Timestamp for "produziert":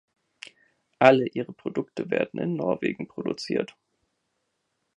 3.07-3.77